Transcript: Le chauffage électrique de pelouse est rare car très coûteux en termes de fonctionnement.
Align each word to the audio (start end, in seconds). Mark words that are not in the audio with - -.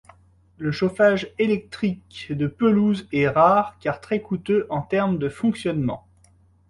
Le 0.57 0.71
chauffage 0.71 1.31
électrique 1.37 2.25
de 2.31 2.47
pelouse 2.47 3.07
est 3.11 3.27
rare 3.27 3.77
car 3.79 4.01
très 4.01 4.19
coûteux 4.19 4.65
en 4.71 4.81
termes 4.81 5.19
de 5.19 5.29
fonctionnement. 5.29 6.07